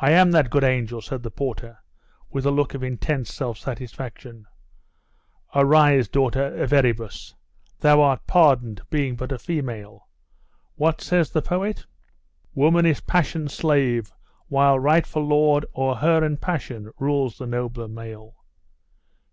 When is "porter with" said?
1.30-2.44